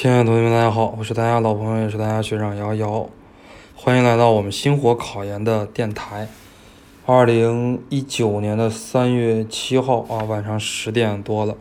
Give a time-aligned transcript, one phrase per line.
[0.00, 3.08] 亲爱的同学们，大家好，我是大家老朋友，也是大家学长瑶瑶，
[3.74, 6.28] 欢迎来到我们星火考研的电台。
[7.04, 11.56] 二零一九年的三月七号啊，晚上十点多了。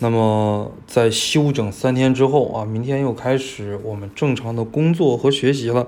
[0.00, 5.86] 那么在休整三天之后啊，明天又开始我们正常的工作和学习了。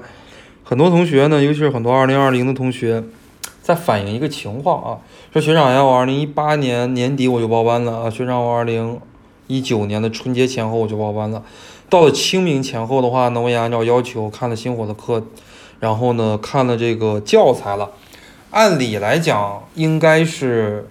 [0.62, 3.05] 很多同学呢，尤其是很多二零二零的同学，
[3.61, 5.01] 在反映一个情况啊，
[5.35, 8.98] 说学长呀，我二零一八年年底我就报班了啊，学长我二零
[9.48, 11.45] 一九年的春节前后我就报班了。
[11.89, 15.23] 到了清明前后的话呢，我也按照要求看了星火的课，
[15.80, 17.91] 然后呢看了这个教材了。
[18.51, 20.89] 按理来讲，应该是，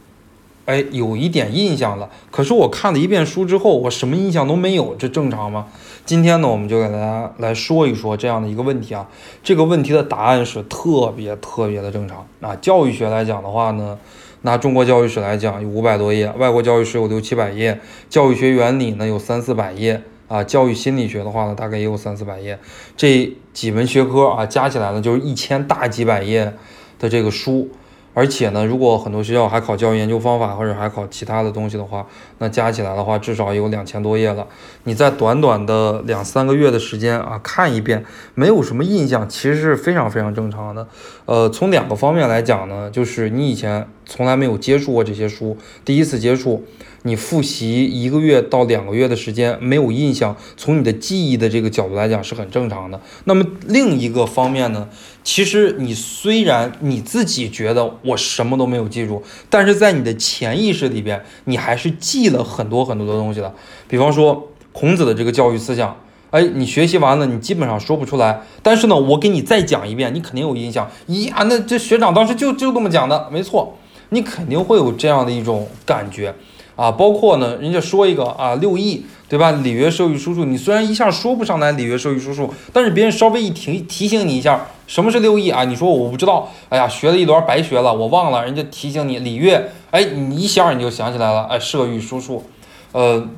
[0.66, 2.10] 哎，有一点印象了。
[2.30, 5.68] 可是我看了一遍书之后，我什么印象都没有，这正常吗？
[6.06, 9.08] 今天呢，我们就给大家来说一说这样的一个问题啊。
[9.42, 12.54] 这个问题的答案是特别特别的正常啊。
[12.58, 13.98] 教育学来讲的话呢，
[14.42, 17.80] 拿中国教育史来讲有五百多页，外国教育史有六七百页，
[18.10, 20.02] 教育学原理呢有三四百页。
[20.34, 22.58] 啊，教育心理学的话呢，大概也有三四百页，
[22.98, 26.52] 这几门学科啊，加起来呢就是一千大几百页
[26.98, 27.70] 的这个书。
[28.16, 32.06] 而且呢，如果很多学校还考教育研究方法或者还考其他的东西的话，
[32.38, 34.48] 那加起来的话至少有两千多页了。
[34.84, 40.88] 你在短短的两三个月的时间啊，看一遍没有什么印象，其实是非常非常正常的。
[41.26, 46.64] 呃，从两个方面来讲呢，就是你以前从来没有接触过这些书，第一次接触。
[47.04, 53.00] 你复习一个月到两个月的时间没有印象，从你的记忆的这个角度来讲是很正常的。
[53.26, 54.88] 那么另一个方面呢，
[55.24, 63.54] 其实你虽然你自己觉得我什么都没有记住，但是在你的潜意识里边，你还是记了很多很多的东西的。
[63.88, 65.98] 比方说孔子的这个教育思想，
[66.32, 68.42] 哎，你学习完了，你基本上说不出来。
[68.62, 70.90] 但是呢，我给你再讲一遍，你肯定有印象。
[71.10, 73.78] 咦啊，那这学长当时就就这么讲的，没错，
[74.10, 76.34] 你肯定会有这样的一种感觉。
[76.76, 79.52] 啊，包括呢，人家说一个啊，六艺，对吧？
[79.52, 85.64] 礼乐射御书数，你虽然一下说不上来礼乐射御书数，但是别人稍微一提提醒你一下，什么是六艺啊？
[85.66, 88.44] 你说我不知道，哎呀，学了一轮白学了，我忘了。
[88.44, 92.44] 人家提醒你礼乐，哎，你一下你就想起来了，哎，射御书数，
[92.92, 93.30] 呃，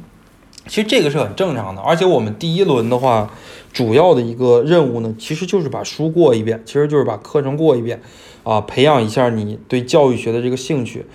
[0.67, 1.81] 其实这个是很正常的。
[1.81, 3.29] 而且我们第一轮的话，
[3.73, 8.01] 主要的一个任务呢，其实就是把书过一遍，其实就是把课程过一遍，
[8.43, 11.05] 啊，培养一下你对教育学的这个兴趣，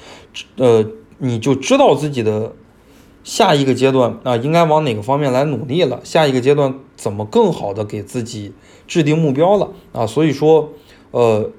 [0.56, 0.84] 呃。
[1.20, 2.52] 你就知道自己的
[3.22, 6.00] 下一个阶段啊，应该往哪个方面来努力了。
[6.02, 8.52] 下一个阶段怎么更好的给自己
[8.88, 10.06] 制定目标了啊？
[10.06, 10.70] 所以说，
[11.10, 11.50] 呃，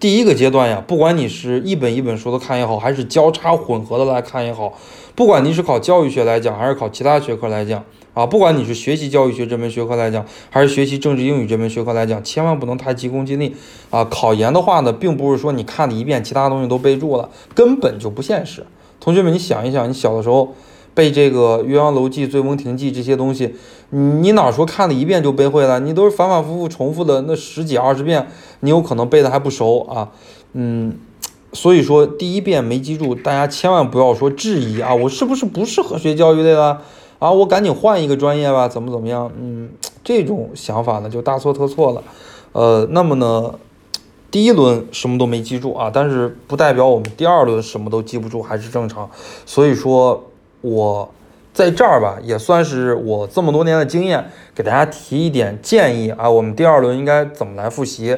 [0.00, 4.72] 第一个阶段呀，不管你是一本一本书的看也好，还是交叉混合的来看也好，
[5.14, 7.84] 不管你是考教育学来讲，还是考其他学科来讲
[8.14, 13.54] 啊，不管你是学习教育学这门学科来讲，还是学习政治英语这门学科来讲，千万不能太急功近利
[13.90, 14.04] 啊！
[14.06, 18.64] 考研的话呢，并不是说你看了一遍，其他东西都备注了，根本就不现实。
[19.02, 20.54] 同学们，你想一想，你小的时候
[20.94, 23.56] 背这个《岳阳楼记》《醉翁亭记》这些东西，
[23.90, 25.80] 你哪说看了一遍就背会了？
[25.80, 28.28] 你都是反反复复重复的那十几二十遍，
[28.60, 30.10] 你有可能背的还不熟啊。
[30.52, 30.94] 嗯，
[31.52, 36.80] 所以说第一遍没记住，大家千万不要说质疑啊，我是不是不适合学教育类的
[37.18, 37.32] 啊？
[37.32, 39.32] 我赶紧换一个专业吧，怎么怎么样？
[39.36, 39.70] 嗯，
[40.04, 42.04] 这种想法呢就大错特错了。
[42.52, 43.54] 呃，那么呢？
[44.32, 49.10] 第一轮什么都没记住啊，但是不代表我们第二轮什么都记不住还是正常。
[49.44, 50.30] 所以说，
[50.62, 51.12] 我
[51.52, 56.30] 在这儿吧，也算是我这么多年的经验，给大家提一点建议啊。
[56.30, 58.16] 我们第二轮应该怎么来复习？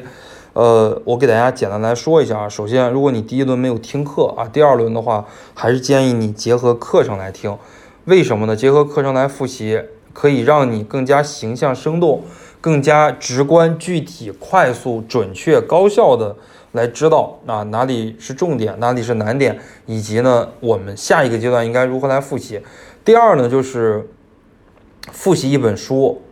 [0.53, 2.47] 呃，我给大家简单来说一下啊。
[2.47, 7.57] 首先，如果你第一轮没有听课啊，第二轮的话，还是建议你结合课程来听。
[8.05, 8.55] 为什么呢？
[8.55, 9.81] 结合课程来复习，
[10.13, 12.23] 可以让你更加形象生动。
[12.65, 16.35] 更加直观、具体、快速、准确、高效的
[16.71, 22.59] 来知道啊哪里是重点，哪里是难点，以及呢我们下一个阶段应该如何来复习。
[23.03, 24.09] 第二呢就是
[25.11, 26.23] 复习一本书，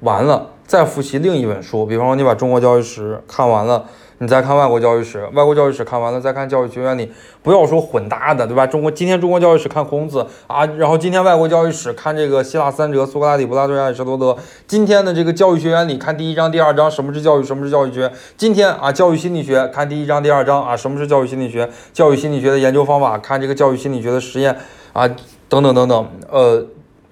[0.00, 3.86] 完了再复习另一本书，比方说你把中国教育史看完了。
[4.22, 7.10] 你再看外国教育史，外国教育史看完了，再看教育学原理，
[7.42, 8.66] 不要说混搭的，对吧？
[8.66, 14.36] 中国今天中国教育史看孔子啊，然后今天外国教育史看这个希腊三哲，苏格拉底、柏拉图、亚里士多德。
[14.66, 18.12] 今天的这个教育学原理看第一章、第二章，什么是教育，什么是教育学。
[18.36, 21.70] 今天啊，教育心理学看第一章、第二章啊，什么是教育心理学？
[21.94, 24.54] 教育心理学的研究方法，看这个教育心理学的实验
[24.92, 25.08] 啊，
[25.48, 26.66] 等等等等，呃。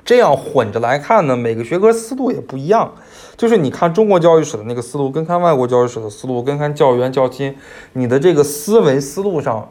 [0.05, 2.91] 这样混着来看呢，每个学科思路也不一样。
[3.39, 7.55] 就是你看中国教育史的那个思路，跟看外国教育史的思路，跟看教员教亲，
[7.93, 9.71] 你的这个思维思路上，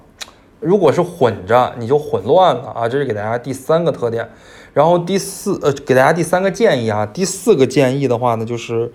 [0.61, 2.87] 如果是混着，你就混乱了啊。
[2.87, 4.29] 这是给大家第三个特点。
[4.73, 7.05] 然后第四，呃，给大家第三个建议啊。
[7.05, 8.89] 第四个建议的话呢，就是，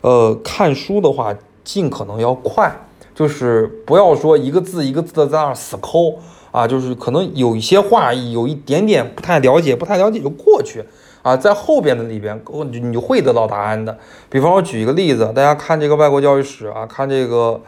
[0.00, 1.32] 呃，看书的话
[1.62, 2.74] 尽可能要快，
[3.14, 6.18] 就是不要说一个字一个字的在那儿死抠。
[6.50, 10.82] 啊，就是可能有一些话有一点点不太了解，不太了解就过去，
[11.28, 12.40] 啊，在后边的里边，
[12.70, 13.96] 你你会得到答案的。
[14.30, 17.60] 比方我举一个例子，大家看这个外国教育史啊，看这个。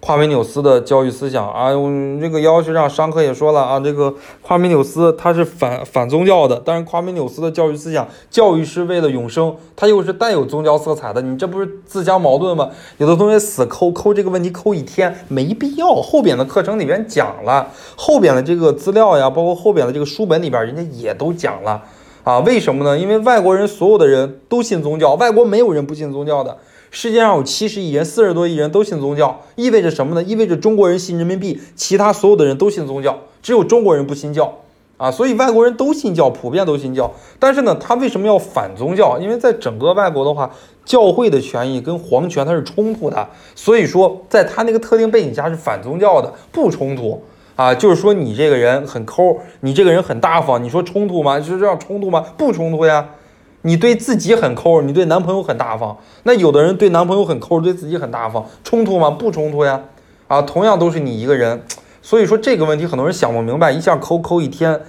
[0.00, 1.70] 夸美纽斯的教育思想啊，
[2.20, 12.70] 这个要求上上课也说了啊，这个夸美纽斯他是反反宗教的，但是夸美纽斯的教育思想，教育是为了永生，他又是带有宗教色彩的，你这不是自相矛盾吗？
[12.98, 17.66] 有的同学死抠抠这个问题抠一天，没必要，后边的课程里边讲了，
[17.96, 21.82] 后边的这个资料呀，包括后边的这个书本里边，人家也都讲了
[22.24, 22.98] 啊，为什么呢？
[22.98, 26.58] 因为外国人所有的人都信宗教，外国没有人不信宗教的。
[26.90, 30.22] 世界上有七十亿人，四十多亿人都信宗教，意味着什么呢？
[30.22, 34.58] 意味着中国人信人民币，其他所有的人都信宗教，只有中国人不信教
[34.96, 35.10] 啊！
[35.10, 37.12] 所以外国人都信教，普遍都信教。
[37.38, 39.18] 但是呢，他为什么要反宗教？
[39.18, 40.50] 因为在整个外国的话，
[40.84, 47.22] 教会的权益跟皇权它是冲突的，所以说在他那个特定背景下是反宗教的，不冲突
[47.58, 47.74] 啊！
[47.74, 51.40] 就是说你这个人很抠，你这个人很大方，你说冲突吗？
[51.40, 52.24] 是这样冲突吗？
[52.36, 53.08] 不冲突呀。
[53.62, 55.98] 你对自己很抠，你对男朋友很大方。
[56.22, 59.10] 那有的人对男朋友很抠，对自己很大方，冲突吗？
[59.10, 59.82] 不冲突呀。
[60.28, 61.60] 啊，同样都是你一个人，
[62.00, 64.80] 所以说这个问题很多人想不明白，一下抠抠一天，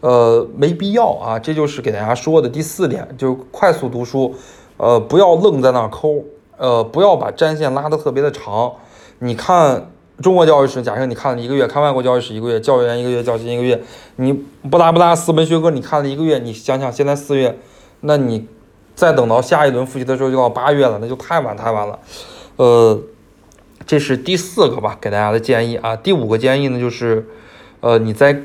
[0.00, 1.38] 呃，没必要啊。
[1.38, 4.34] 这就是给大家说的第四点，就是快速读书，
[4.76, 6.24] 呃，不要愣在那抠，
[6.56, 8.72] 呃，不要把战线拉得特别的长。
[9.20, 13.80] 你看中国教育史，假设你看了一个月，看外国教育史一个月，教员一个月，教心一个月，
[14.16, 14.32] 你
[14.68, 17.56] 不拉不拉四门学科你看了一个月，你想想现在四月。
[18.00, 18.46] 那你
[18.96, 21.98] 再等到下一轮复习的时候，就到八月了，那就太晚太晚了。
[22.56, 23.00] 呃，
[23.86, 25.94] 这是第四个吧，给大家的建议啊。
[25.94, 27.28] 第五个建议呢，就是，
[27.80, 28.42] 呃，你在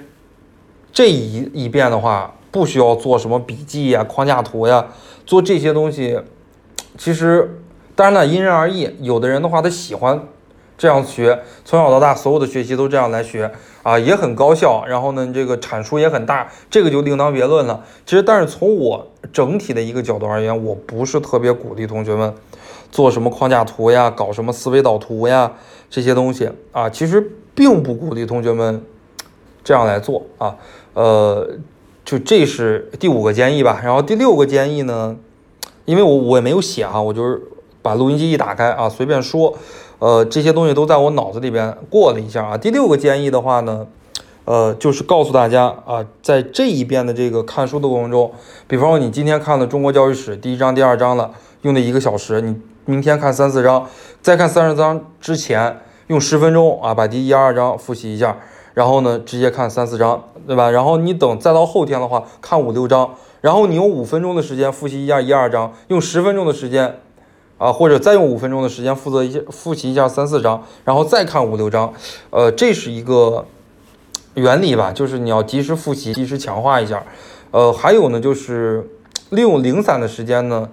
[0.91, 4.87] 这一一遍的话，不需要做什么笔记呀、框架图呀，
[5.25, 6.19] 做这些东西，
[6.99, 7.61] 其实
[7.95, 8.95] 当然了，因人而异。
[9.01, 10.27] 有的人的话，他喜欢。
[10.83, 13.49] 这样学，从小到大所有的学习都这样来学
[13.83, 14.83] 啊，也很高效。
[14.85, 17.85] 然后呢，这个产出也很大，这个就另当别论了。
[18.05, 22.33] 其实，但是从我整体的一个角度而言，我不是特别鼓励同学们
[22.91, 25.53] 做什么框架图呀，搞什么思维导图呀
[25.89, 26.89] 这些东西啊。
[26.89, 28.83] 其实并不鼓励同学们
[29.63, 30.57] 这样来做啊。
[30.95, 31.49] 呃，
[32.03, 33.79] 就这是第五个建议吧。
[33.81, 35.15] 然后第六个建议呢，
[35.85, 37.41] 因为我我也没有写啊，我就是
[37.81, 39.57] 把录音机一打开啊，随便说。
[40.03, 42.57] 呃，这些东西都在我脑子里边过了一下啊。
[42.57, 43.87] 第六个建议的话呢，
[44.43, 48.29] 呃，就是告诉大家啊，在这一遍的这个看书的过程中，
[48.67, 52.53] 比方说你今天看了中国教育史第一章、第二章了，用的一个小时，你
[52.83, 53.87] 明天看三四章，
[54.21, 58.35] 再看三十章之前用十分钟啊，把第一、二章复习一下，
[58.73, 60.69] 然后呢，直接看三四章，对吧？
[60.69, 66.99] 然后你等再到后天的话，看五六章，然后你用五分钟的时间复习一下一二章，用十分钟的时间。
[67.57, 71.93] 啊，或者再用五分钟的时间负责一些复习一下三四章，然后再看五六章，
[72.29, 73.45] 呃，这是一个
[74.33, 77.03] 原理吧，就是你要及时复习，及时强化一下。
[77.51, 78.89] 呃，还有呢，就是
[79.29, 80.67] 利用零散的时间呢，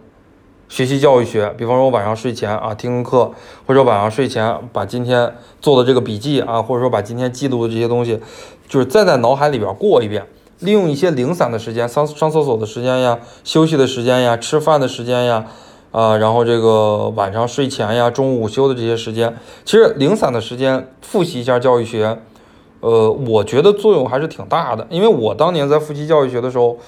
[0.68, 1.54] 学习教育学。
[1.58, 3.32] 比方说，我晚上睡前啊听课，
[3.66, 8.18] 或者晚上睡前把今天做的这个笔记啊，或者说把今天记录的这些东西，
[8.66, 10.24] 就是再在脑海里边过一遍。
[10.60, 15.46] 利用一些零散的时间，上上厕所的时间呀，休息的时间呀，吃饭的时间呀。
[15.92, 22.20] 啊，然后这个晚上睡前呀，中午午休的这些时间，其实零散的时间复习一下教育学，
[22.80, 24.86] 呃，我觉得作用还是挺大的。
[24.88, 26.78] 因为我当年在复习教育学的时候，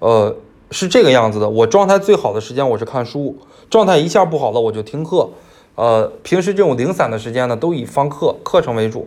[0.00, 0.34] 呃，
[0.72, 3.36] 是这个样子的：我状态最好的时间我是看书，
[3.70, 5.28] 状态一下不好了我就听课。
[5.76, 9.06] 呃，平时这种零散的时间呢，都以方课课程为主，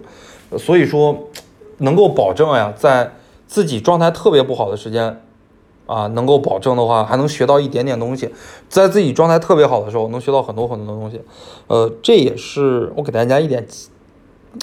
[0.57, 1.27] 所以说
[1.79, 3.11] 能够保证呀，在
[3.47, 5.21] 自己状态特别不好的时间。
[5.85, 8.29] 啊，能够保证的话，还能学到一点点东西，
[8.69, 11.21] 在自己状态特别好的时候，能学到很多很多的东西。
[11.67, 13.67] 呃，这也是我给大家一点，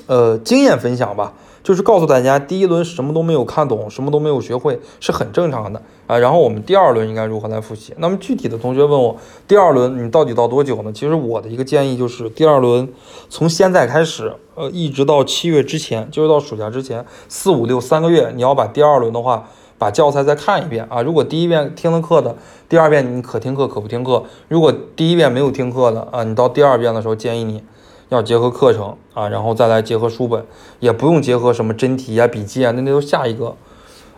[0.06, 6.16] 呃，经验分享吧，就是告诉大家，第一轮什么都没有看懂，什么都没有学会，是很正常的啊。
[6.18, 7.92] 然后我们第二轮应该如何来复习？
[7.98, 10.92] 那么具体的同学问我，第二轮你到底到多久呢？
[10.92, 12.88] 其实我的一个建议就是，第二轮
[13.28, 19.48] 从现在开始，呃，一直到七月之前，就是到暑假之前，四五六三个月，你要把第二轮的话。
[19.78, 21.00] 把教材再看一遍啊！
[21.00, 22.34] 如果第一遍听了课的，
[22.68, 24.24] 第二遍你可听课可不听课。
[24.48, 27.62] 如果第一遍没有听课的啊，你到第二遍的时候建议你
[28.08, 30.44] 要结合课程啊，然后再来结合书本，
[30.80, 33.54] 也不用结合什么真题啊、笔记啊，那那都下一个，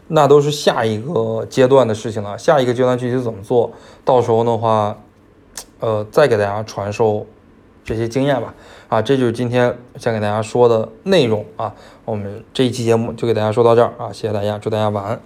[0.09, 2.39] 那都是下一个阶段的事情了。
[2.39, 3.71] 下一个阶段具体怎么做
[4.05, 4.97] 到时候的话，
[5.81, 7.27] 呃，再给大家传授
[7.85, 8.55] 这些经验吧。
[8.89, 11.75] 啊，这就是今天想给大家说的内容啊。
[12.07, 15.21] 我们这一期节目就给大家说到这儿啊，谢谢大家，祝大家晚安。